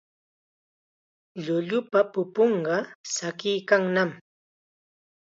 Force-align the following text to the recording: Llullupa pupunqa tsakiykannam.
Llullupa 1.43 1.99
pupunqa 2.11 2.77
tsakiykannam. 3.05 4.09